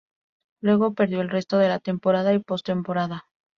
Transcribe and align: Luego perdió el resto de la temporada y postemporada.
Luego 0.63 0.95
perdió 0.95 1.21
el 1.21 1.29
resto 1.29 1.59
de 1.59 1.67
la 1.67 1.77
temporada 1.77 2.33
y 2.33 2.39
postemporada. 2.39 3.27